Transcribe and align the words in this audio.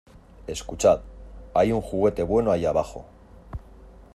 Escuchad. 0.47 1.01
Hay 1.53 1.71
un 1.71 1.79
juguete 1.79 2.23
bueno 2.23 2.49
ahí 2.51 2.65
abajo. 2.65 3.05